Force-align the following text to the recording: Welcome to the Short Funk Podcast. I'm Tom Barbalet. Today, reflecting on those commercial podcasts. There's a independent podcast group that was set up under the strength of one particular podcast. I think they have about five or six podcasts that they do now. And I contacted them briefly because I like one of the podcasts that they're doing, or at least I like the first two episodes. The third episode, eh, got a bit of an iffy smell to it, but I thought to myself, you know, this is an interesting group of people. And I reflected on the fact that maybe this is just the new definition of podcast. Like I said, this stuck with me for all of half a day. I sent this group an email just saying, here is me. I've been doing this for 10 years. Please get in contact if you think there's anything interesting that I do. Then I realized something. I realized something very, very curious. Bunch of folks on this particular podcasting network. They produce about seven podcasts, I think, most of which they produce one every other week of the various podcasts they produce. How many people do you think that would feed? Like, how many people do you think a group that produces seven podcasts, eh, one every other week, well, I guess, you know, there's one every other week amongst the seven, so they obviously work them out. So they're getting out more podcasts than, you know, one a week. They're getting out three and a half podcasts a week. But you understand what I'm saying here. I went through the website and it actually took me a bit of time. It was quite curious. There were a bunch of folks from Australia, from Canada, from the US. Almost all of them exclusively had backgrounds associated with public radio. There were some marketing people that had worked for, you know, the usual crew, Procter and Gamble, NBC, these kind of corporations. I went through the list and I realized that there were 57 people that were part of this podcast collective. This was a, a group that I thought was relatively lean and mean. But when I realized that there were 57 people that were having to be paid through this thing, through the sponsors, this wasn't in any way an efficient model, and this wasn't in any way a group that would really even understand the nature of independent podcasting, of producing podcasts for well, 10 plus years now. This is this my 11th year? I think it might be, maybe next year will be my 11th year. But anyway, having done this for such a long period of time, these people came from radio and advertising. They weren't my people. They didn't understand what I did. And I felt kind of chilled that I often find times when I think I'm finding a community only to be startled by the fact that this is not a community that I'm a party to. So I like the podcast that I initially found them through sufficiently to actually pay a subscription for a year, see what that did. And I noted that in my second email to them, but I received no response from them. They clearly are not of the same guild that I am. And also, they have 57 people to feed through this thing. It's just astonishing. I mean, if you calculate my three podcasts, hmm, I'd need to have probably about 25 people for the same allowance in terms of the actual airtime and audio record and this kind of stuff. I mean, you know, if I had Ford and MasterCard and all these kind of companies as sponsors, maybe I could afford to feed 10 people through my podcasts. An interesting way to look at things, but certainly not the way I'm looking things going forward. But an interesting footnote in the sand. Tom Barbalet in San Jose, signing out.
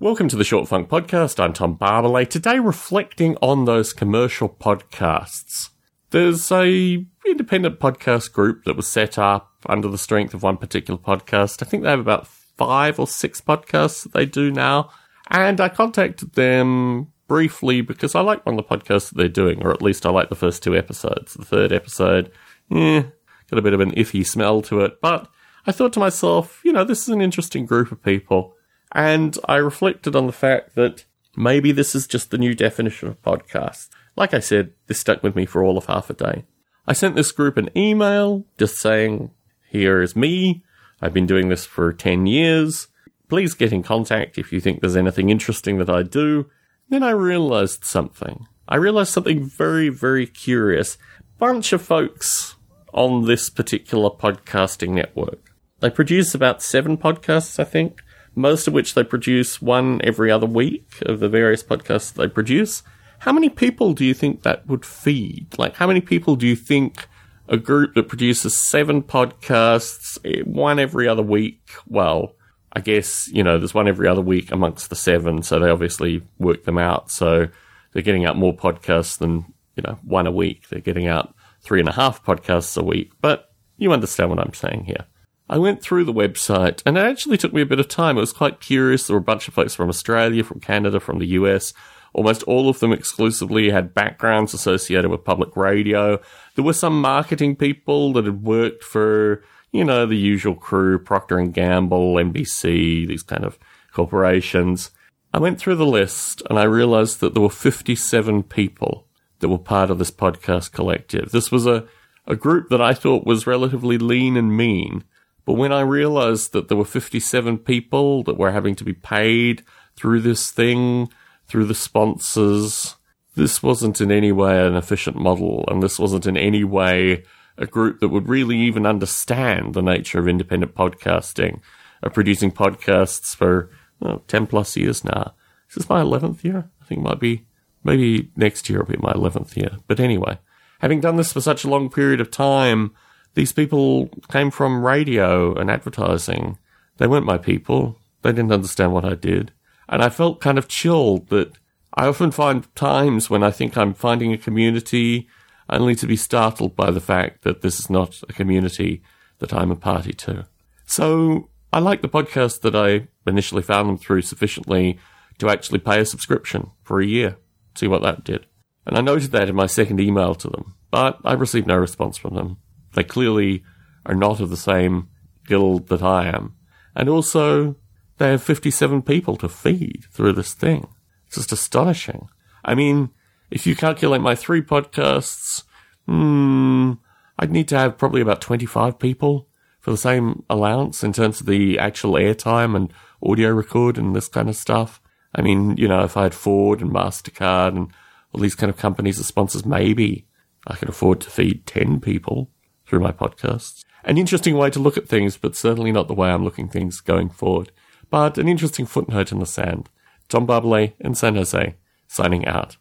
Welcome 0.00 0.28
to 0.28 0.36
the 0.36 0.44
Short 0.44 0.66
Funk 0.66 0.88
Podcast. 0.88 1.38
I'm 1.38 1.52
Tom 1.52 1.76
Barbalet. 1.76 2.30
Today, 2.30 2.58
reflecting 2.58 3.36
on 3.42 3.66
those 3.66 3.92
commercial 3.92 4.48
podcasts. 4.48 5.68
There's 6.08 6.50
a 6.50 7.04
independent 7.26 7.80
podcast 7.80 8.32
group 8.32 8.64
that 8.64 8.76
was 8.76 8.88
set 8.88 9.18
up 9.18 9.52
under 9.66 9.88
the 9.88 9.98
strength 9.98 10.32
of 10.32 10.42
one 10.42 10.56
particular 10.56 10.98
podcast. 10.98 11.62
I 11.62 11.66
think 11.66 11.82
they 11.82 11.90
have 11.90 12.00
about 12.00 12.26
five 12.26 12.98
or 12.98 13.06
six 13.06 13.42
podcasts 13.42 14.04
that 14.04 14.14
they 14.14 14.24
do 14.24 14.50
now. 14.50 14.90
And 15.28 15.60
I 15.60 15.68
contacted 15.68 16.32
them 16.32 17.08
briefly 17.28 17.82
because 17.82 18.14
I 18.14 18.22
like 18.22 18.46
one 18.46 18.58
of 18.58 18.66
the 18.66 18.74
podcasts 18.74 19.10
that 19.10 19.18
they're 19.18 19.28
doing, 19.28 19.62
or 19.62 19.70
at 19.70 19.82
least 19.82 20.06
I 20.06 20.08
like 20.08 20.30
the 20.30 20.34
first 20.34 20.62
two 20.62 20.74
episodes. 20.74 21.34
The 21.34 21.44
third 21.44 21.74
episode, 21.74 22.32
eh, 22.70 23.02
got 23.50 23.58
a 23.58 23.62
bit 23.62 23.74
of 23.74 23.80
an 23.80 23.92
iffy 23.96 24.26
smell 24.26 24.62
to 24.62 24.80
it, 24.80 25.02
but 25.02 25.28
I 25.66 25.72
thought 25.72 25.92
to 25.92 26.00
myself, 26.00 26.62
you 26.64 26.72
know, 26.72 26.84
this 26.84 27.02
is 27.02 27.10
an 27.10 27.20
interesting 27.20 27.66
group 27.66 27.92
of 27.92 28.02
people. 28.02 28.56
And 28.92 29.36
I 29.46 29.56
reflected 29.56 30.16
on 30.16 30.26
the 30.26 30.32
fact 30.32 30.74
that 30.74 31.04
maybe 31.36 31.72
this 31.72 31.94
is 31.94 32.06
just 32.06 32.30
the 32.30 32.38
new 32.38 32.54
definition 32.54 33.08
of 33.08 33.22
podcast. 33.22 33.88
Like 34.16 34.34
I 34.34 34.40
said, 34.40 34.72
this 34.86 35.00
stuck 35.00 35.22
with 35.22 35.36
me 35.36 35.46
for 35.46 35.64
all 35.64 35.78
of 35.78 35.86
half 35.86 36.10
a 36.10 36.14
day. 36.14 36.44
I 36.86 36.92
sent 36.92 37.14
this 37.14 37.32
group 37.32 37.56
an 37.56 37.70
email 37.76 38.44
just 38.58 38.78
saying, 38.78 39.30
here 39.68 40.02
is 40.02 40.16
me. 40.16 40.64
I've 41.00 41.14
been 41.14 41.26
doing 41.26 41.48
this 41.48 41.64
for 41.64 41.92
10 41.92 42.26
years. 42.26 42.88
Please 43.28 43.54
get 43.54 43.72
in 43.72 43.82
contact 43.82 44.38
if 44.38 44.52
you 44.52 44.60
think 44.60 44.80
there's 44.80 44.96
anything 44.96 45.30
interesting 45.30 45.78
that 45.78 45.88
I 45.88 46.02
do. 46.02 46.50
Then 46.88 47.04
I 47.04 47.10
realized 47.10 47.84
something. 47.84 48.46
I 48.68 48.76
realized 48.76 49.12
something 49.12 49.48
very, 49.48 49.88
very 49.88 50.26
curious. 50.26 50.98
Bunch 51.38 51.72
of 51.72 51.80
folks 51.80 52.56
on 52.92 53.26
this 53.26 53.48
particular 53.48 54.10
podcasting 54.10 54.90
network. 54.90 55.54
They 55.78 55.90
produce 55.90 56.34
about 56.34 56.62
seven 56.62 56.98
podcasts, 56.98 57.58
I 57.58 57.64
think, 57.64 58.02
most 58.34 58.66
of 58.66 58.74
which 58.74 58.94
they 58.94 59.04
produce 59.04 59.60
one 59.60 60.00
every 60.04 60.30
other 60.30 60.46
week 60.46 61.02
of 61.02 61.20
the 61.20 61.28
various 61.28 61.62
podcasts 61.62 62.12
they 62.12 62.28
produce. 62.28 62.82
How 63.20 63.32
many 63.32 63.48
people 63.48 63.92
do 63.92 64.04
you 64.04 64.14
think 64.14 64.42
that 64.42 64.66
would 64.66 64.84
feed? 64.84 65.58
Like, 65.58 65.76
how 65.76 65.86
many 65.86 66.00
people 66.00 66.36
do 66.36 66.46
you 66.46 66.56
think 66.56 67.06
a 67.48 67.56
group 67.56 67.94
that 67.94 68.08
produces 68.08 68.68
seven 68.68 69.02
podcasts, 69.02 70.18
eh, 70.24 70.42
one 70.44 70.78
every 70.78 71.08
other 71.08 71.22
week, 71.22 71.70
well, 71.86 72.34
I 72.72 72.80
guess, 72.80 73.28
you 73.28 73.42
know, 73.42 73.58
there's 73.58 73.74
one 73.74 73.88
every 73.88 74.06
other 74.06 74.20
week 74.20 74.52
amongst 74.52 74.88
the 74.88 74.96
seven, 74.96 75.42
so 75.42 75.58
they 75.58 75.68
obviously 75.68 76.22
work 76.38 76.64
them 76.64 76.78
out. 76.78 77.10
So 77.10 77.48
they're 77.92 78.02
getting 78.02 78.24
out 78.24 78.36
more 78.36 78.54
podcasts 78.54 79.18
than, 79.18 79.52
you 79.74 79.82
know, 79.82 79.98
one 80.04 80.28
a 80.28 80.32
week. 80.32 80.68
They're 80.68 80.80
getting 80.80 81.08
out 81.08 81.34
three 81.60 81.80
and 81.80 81.88
a 81.88 81.92
half 81.92 82.24
podcasts 82.24 82.78
a 82.80 82.84
week. 82.84 83.10
But 83.20 83.52
you 83.76 83.92
understand 83.92 84.30
what 84.30 84.38
I'm 84.38 84.54
saying 84.54 84.84
here. 84.84 85.06
I 85.50 85.58
went 85.58 85.82
through 85.82 86.04
the 86.04 86.12
website 86.12 86.80
and 86.86 86.96
it 86.96 87.04
actually 87.04 87.36
took 87.36 87.52
me 87.52 87.60
a 87.60 87.66
bit 87.66 87.80
of 87.80 87.88
time. 87.88 88.16
It 88.16 88.20
was 88.20 88.32
quite 88.32 88.60
curious. 88.60 89.08
There 89.08 89.16
were 89.16 89.20
a 89.20 89.24
bunch 89.24 89.48
of 89.48 89.54
folks 89.54 89.74
from 89.74 89.88
Australia, 89.88 90.44
from 90.44 90.60
Canada, 90.60 91.00
from 91.00 91.18
the 91.18 91.26
US. 91.26 91.74
Almost 92.12 92.44
all 92.44 92.68
of 92.68 92.78
them 92.78 92.92
exclusively 92.92 93.70
had 93.70 93.92
backgrounds 93.92 94.54
associated 94.54 95.10
with 95.10 95.24
public 95.24 95.56
radio. 95.56 96.20
There 96.54 96.64
were 96.64 96.72
some 96.72 97.00
marketing 97.00 97.56
people 97.56 98.12
that 98.12 98.26
had 98.26 98.44
worked 98.44 98.84
for, 98.84 99.42
you 99.72 99.84
know, 99.84 100.06
the 100.06 100.16
usual 100.16 100.54
crew, 100.54 101.00
Procter 101.00 101.38
and 101.38 101.52
Gamble, 101.52 102.14
NBC, 102.14 103.08
these 103.08 103.24
kind 103.24 103.42
of 103.42 103.58
corporations. 103.92 104.92
I 105.34 105.40
went 105.40 105.58
through 105.58 105.76
the 105.76 105.84
list 105.84 106.44
and 106.48 106.60
I 106.60 106.64
realized 106.64 107.18
that 107.20 107.34
there 107.34 107.42
were 107.42 107.50
57 107.50 108.44
people 108.44 109.08
that 109.40 109.48
were 109.48 109.58
part 109.58 109.90
of 109.90 109.98
this 109.98 110.12
podcast 110.12 110.70
collective. 110.70 111.32
This 111.32 111.50
was 111.50 111.66
a, 111.66 111.88
a 112.24 112.36
group 112.36 112.68
that 112.68 112.80
I 112.80 112.94
thought 112.94 113.26
was 113.26 113.48
relatively 113.48 113.98
lean 113.98 114.36
and 114.36 114.56
mean. 114.56 115.02
But 115.50 115.56
when 115.56 115.72
I 115.72 115.80
realized 115.80 116.52
that 116.52 116.68
there 116.68 116.76
were 116.76 116.84
57 116.84 117.58
people 117.58 118.22
that 118.22 118.38
were 118.38 118.52
having 118.52 118.76
to 118.76 118.84
be 118.84 118.92
paid 118.92 119.64
through 119.96 120.20
this 120.20 120.52
thing, 120.52 121.08
through 121.48 121.64
the 121.64 121.74
sponsors, 121.74 122.94
this 123.34 123.60
wasn't 123.60 124.00
in 124.00 124.12
any 124.12 124.30
way 124.30 124.64
an 124.64 124.76
efficient 124.76 125.16
model, 125.16 125.64
and 125.66 125.82
this 125.82 125.98
wasn't 125.98 126.24
in 126.24 126.36
any 126.36 126.62
way 126.62 127.24
a 127.58 127.66
group 127.66 127.98
that 127.98 128.10
would 128.10 128.28
really 128.28 128.58
even 128.58 128.86
understand 128.86 129.74
the 129.74 129.82
nature 129.82 130.20
of 130.20 130.28
independent 130.28 130.76
podcasting, 130.76 131.60
of 132.00 132.14
producing 132.14 132.52
podcasts 132.52 133.34
for 133.34 133.70
well, 133.98 134.22
10 134.28 134.46
plus 134.46 134.76
years 134.76 135.02
now. 135.02 135.34
This 135.66 135.78
is 135.78 135.82
this 135.82 135.88
my 135.88 136.00
11th 136.00 136.44
year? 136.44 136.70
I 136.80 136.84
think 136.84 137.00
it 137.00 137.08
might 137.08 137.18
be, 137.18 137.44
maybe 137.82 138.30
next 138.36 138.70
year 138.70 138.78
will 138.78 138.86
be 138.86 138.98
my 138.98 139.14
11th 139.14 139.56
year. 139.56 139.78
But 139.88 139.98
anyway, 139.98 140.38
having 140.78 141.00
done 141.00 141.16
this 141.16 141.32
for 141.32 141.40
such 141.40 141.64
a 141.64 141.68
long 141.68 141.90
period 141.90 142.20
of 142.20 142.30
time, 142.30 142.94
these 143.34 143.52
people 143.52 144.08
came 144.30 144.50
from 144.50 144.84
radio 144.84 145.54
and 145.54 145.70
advertising. 145.70 146.58
They 146.98 147.06
weren't 147.06 147.26
my 147.26 147.38
people. 147.38 147.96
They 148.22 148.32
didn't 148.32 148.52
understand 148.52 148.92
what 148.92 149.04
I 149.04 149.14
did. 149.14 149.52
And 149.88 150.02
I 150.02 150.08
felt 150.08 150.40
kind 150.40 150.58
of 150.58 150.68
chilled 150.68 151.28
that 151.28 151.52
I 151.94 152.06
often 152.06 152.30
find 152.30 152.72
times 152.74 153.28
when 153.28 153.42
I 153.42 153.50
think 153.50 153.76
I'm 153.76 153.94
finding 153.94 154.32
a 154.32 154.38
community 154.38 155.28
only 155.68 155.94
to 155.96 156.06
be 156.06 156.16
startled 156.16 156.76
by 156.76 156.90
the 156.90 157.00
fact 157.00 157.42
that 157.42 157.62
this 157.62 157.78
is 157.78 157.90
not 157.90 158.22
a 158.28 158.32
community 158.32 159.02
that 159.38 159.52
I'm 159.52 159.70
a 159.70 159.76
party 159.76 160.12
to. 160.12 160.46
So 160.86 161.48
I 161.72 161.78
like 161.78 162.02
the 162.02 162.08
podcast 162.08 162.60
that 162.62 162.74
I 162.74 163.08
initially 163.26 163.62
found 163.62 163.88
them 163.88 163.98
through 163.98 164.22
sufficiently 164.22 164.98
to 165.38 165.48
actually 165.48 165.78
pay 165.78 166.00
a 166.00 166.04
subscription 166.04 166.70
for 166.82 167.00
a 167.00 167.06
year, 167.06 167.36
see 167.74 167.86
what 167.86 168.02
that 168.02 168.24
did. 168.24 168.46
And 168.86 168.96
I 168.96 169.00
noted 169.00 169.30
that 169.32 169.48
in 169.48 169.54
my 169.54 169.66
second 169.66 170.00
email 170.00 170.34
to 170.34 170.48
them, 170.48 170.74
but 170.90 171.18
I 171.24 171.34
received 171.34 171.66
no 171.66 171.76
response 171.76 172.16
from 172.16 172.34
them. 172.34 172.58
They 172.94 173.04
clearly 173.04 173.62
are 174.06 174.14
not 174.14 174.40
of 174.40 174.50
the 174.50 174.56
same 174.56 175.08
guild 175.46 175.88
that 175.88 176.02
I 176.02 176.28
am. 176.28 176.54
And 176.94 177.08
also, 177.08 177.76
they 178.18 178.30
have 178.30 178.42
57 178.42 179.02
people 179.02 179.36
to 179.36 179.48
feed 179.48 180.04
through 180.12 180.32
this 180.32 180.54
thing. 180.54 180.88
It's 181.26 181.36
just 181.36 181.52
astonishing. 181.52 182.28
I 182.64 182.74
mean, 182.74 183.10
if 183.50 183.66
you 183.66 183.76
calculate 183.76 184.20
my 184.20 184.34
three 184.34 184.62
podcasts, 184.62 185.64
hmm, 186.06 186.92
I'd 187.38 187.50
need 187.50 187.68
to 187.68 187.78
have 187.78 187.98
probably 187.98 188.20
about 188.20 188.40
25 188.40 188.98
people 188.98 189.48
for 189.80 189.90
the 189.90 189.96
same 189.96 190.44
allowance 190.50 191.02
in 191.02 191.12
terms 191.12 191.40
of 191.40 191.46
the 191.46 191.78
actual 191.78 192.12
airtime 192.12 192.76
and 192.76 192.92
audio 193.22 193.50
record 193.50 193.96
and 193.96 194.14
this 194.14 194.28
kind 194.28 194.48
of 194.48 194.56
stuff. 194.56 195.00
I 195.34 195.42
mean, 195.42 195.76
you 195.76 195.88
know, 195.88 196.02
if 196.02 196.16
I 196.16 196.24
had 196.24 196.34
Ford 196.34 196.80
and 196.80 196.90
MasterCard 196.90 197.76
and 197.76 197.92
all 198.32 198.40
these 198.40 198.54
kind 198.54 198.70
of 198.70 198.76
companies 198.76 199.18
as 199.18 199.26
sponsors, 199.26 199.64
maybe 199.64 200.26
I 200.66 200.76
could 200.76 200.88
afford 200.88 201.20
to 201.22 201.30
feed 201.30 201.66
10 201.66 202.00
people 202.00 202.50
through 202.90 202.98
my 202.98 203.12
podcasts. 203.12 203.84
An 204.04 204.18
interesting 204.18 204.56
way 204.56 204.68
to 204.70 204.80
look 204.80 204.96
at 204.96 205.08
things, 205.08 205.36
but 205.36 205.54
certainly 205.54 205.92
not 205.92 206.08
the 206.08 206.14
way 206.14 206.28
I'm 206.28 206.42
looking 206.42 206.68
things 206.68 207.00
going 207.00 207.30
forward. 207.30 207.70
But 208.10 208.36
an 208.36 208.48
interesting 208.48 208.84
footnote 208.84 209.30
in 209.30 209.38
the 209.38 209.46
sand. 209.46 209.88
Tom 210.28 210.44
Barbalet 210.44 210.94
in 210.98 211.14
San 211.14 211.36
Jose, 211.36 211.76
signing 212.08 212.46
out. 212.46 212.76